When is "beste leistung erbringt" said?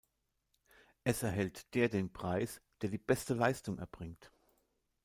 2.97-4.31